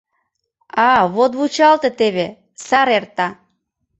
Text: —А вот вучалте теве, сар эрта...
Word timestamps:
—А 0.89 0.89
вот 1.13 1.31
вучалте 1.39 1.89
теве, 1.99 2.27
сар 2.65 2.87
эрта... 2.97 3.27